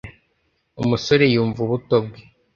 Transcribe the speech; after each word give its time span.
Umusore 0.81 1.25
yumva 1.33 1.59
ubuto 1.65 1.95
bwe 2.05 2.21